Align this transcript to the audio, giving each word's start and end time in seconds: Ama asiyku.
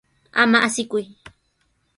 Ama 0.41 0.57
asiyku. 0.67 0.99